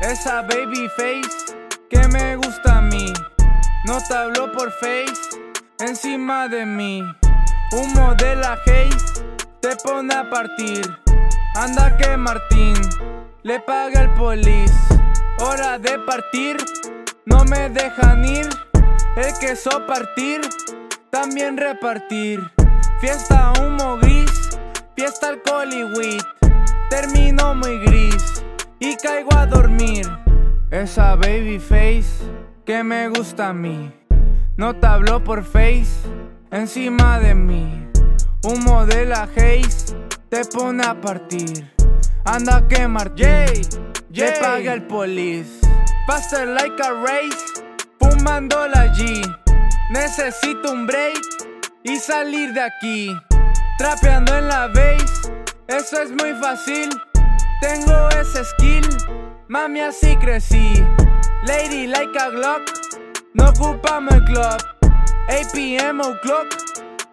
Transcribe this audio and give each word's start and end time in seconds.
Esa 0.00 0.42
baby 0.42 0.88
face 0.96 1.56
que 1.90 2.06
me 2.08 2.36
gusta 2.36 2.78
a 2.78 2.80
mí. 2.80 3.12
No 3.86 3.98
te 4.06 4.14
habló 4.14 4.52
por 4.52 4.70
face 4.72 5.14
encima 5.80 6.48
de 6.48 6.64
mí. 6.64 7.02
Humo 7.72 8.14
de 8.14 8.36
la 8.36 8.52
haze 8.52 8.88
te 9.60 9.74
pone 9.76 10.14
a 10.14 10.28
partir. 10.30 10.84
Anda 11.54 11.96
que 11.96 12.16
Martín 12.16 12.74
le 13.42 13.60
paga 13.60 14.02
el 14.02 14.10
polis. 14.10 14.72
Hora 15.38 15.78
de 15.78 15.98
partir, 15.98 16.56
no 17.24 17.44
me 17.44 17.68
dejan 17.70 18.24
ir. 18.24 18.48
El 19.16 19.32
queso 19.38 19.86
partir, 19.86 20.40
también 21.10 21.56
repartir. 21.56 22.40
Fiesta 23.00 23.52
humo 23.60 23.96
gris, 23.98 24.58
fiesta 24.94 25.28
alcohol 25.28 25.72
y 25.72 25.84
weed. 25.84 26.35
Termino 26.96 27.54
muy 27.54 27.78
gris 27.80 28.42
y 28.78 28.96
caigo 28.96 29.36
a 29.36 29.44
dormir. 29.44 30.06
Esa 30.70 31.14
baby 31.14 31.58
face 31.58 32.24
que 32.64 32.82
me 32.82 33.10
gusta 33.10 33.50
a 33.50 33.52
mí. 33.52 33.92
No 34.56 34.74
te 34.76 34.86
habló 34.86 35.22
por 35.22 35.44
face 35.44 36.08
encima 36.50 37.20
de 37.20 37.34
mí. 37.34 37.86
Humo 38.44 38.86
de 38.86 39.04
la 39.04 39.24
haze 39.24 39.94
te 40.30 40.42
pone 40.46 40.86
a 40.86 40.98
partir. 40.98 41.70
Anda 42.24 42.56
a 42.56 42.66
quemar, 42.66 43.12
Jay, 43.14 43.60
Jay 44.10 44.32
paga 44.40 44.72
el 44.72 44.86
polis. 44.86 45.60
Faster 46.06 46.48
like 46.48 46.82
a 46.82 46.92
race, 46.92 47.62
fumando 48.00 48.66
la 48.68 48.86
G. 48.94 49.20
Necesito 49.90 50.72
un 50.72 50.86
break 50.86 51.20
y 51.82 51.98
salir 51.98 52.54
de 52.54 52.62
aquí. 52.62 53.14
Trapeando 53.76 54.34
en 54.34 54.48
la 54.48 54.68
base, 54.68 55.35
eso 55.68 56.02
es 56.02 56.10
muy 56.10 56.32
fácil. 56.40 56.88
Tengo 57.60 58.08
ese 58.10 58.44
skill, 58.44 58.86
mami 59.48 59.80
así 59.80 60.16
crecí. 60.16 60.84
Lady 61.44 61.86
like 61.86 62.18
a 62.18 62.30
Glock, 62.30 62.62
no 63.34 63.48
ocupamos 63.48 64.14
el 64.14 64.24
club. 64.24 64.76
APM 65.28 66.00
o 66.00 66.20
clock, 66.20 66.48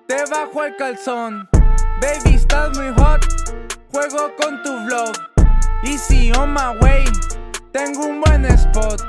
te 0.08 0.24
bajo 0.30 0.64
el 0.64 0.76
calzón. 0.76 1.50
Baby, 2.02 2.36
estás 2.36 2.78
muy 2.78 2.94
hot, 2.98 3.26
juego 3.92 4.32
con 4.38 4.62
tu 4.64 4.72
vlog. 4.86 5.14
Easy 5.84 6.32
on 6.34 6.54
my 6.54 6.78
way, 6.82 7.06
tengo 7.72 8.06
un 8.06 8.22
buen 8.22 8.46
spot. 8.46 9.02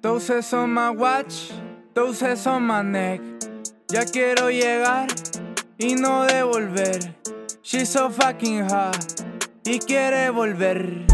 Doses 0.00 0.52
on 0.52 0.72
my 0.72 0.90
watch, 0.90 1.50
doses 1.94 2.46
on 2.46 2.62
my 2.66 2.82
neck. 2.82 3.20
Ya 3.94 4.04
quiero 4.06 4.50
llegar 4.50 5.06
y 5.78 5.94
no 5.94 6.24
devolver. 6.24 7.14
She's 7.62 7.90
so 7.90 8.10
fucking 8.10 8.68
hot 8.68 8.96
y 9.64 9.78
quiere 9.78 10.30
volver. 10.30 11.06